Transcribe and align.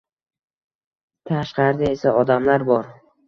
Tashqarida 1.29 1.91
esa 1.97 2.17
odamlar 2.23 2.67
bor. 2.73 2.91